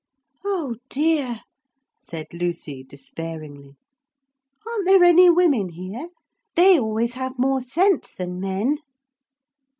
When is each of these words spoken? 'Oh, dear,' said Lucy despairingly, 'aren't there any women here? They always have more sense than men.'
'Oh, 0.43 0.77
dear,' 0.89 1.41
said 1.95 2.25
Lucy 2.33 2.83
despairingly, 2.83 3.75
'aren't 4.65 4.85
there 4.85 5.03
any 5.03 5.29
women 5.29 5.69
here? 5.69 6.09
They 6.55 6.79
always 6.79 7.13
have 7.13 7.37
more 7.37 7.61
sense 7.61 8.15
than 8.15 8.39
men.' 8.39 8.79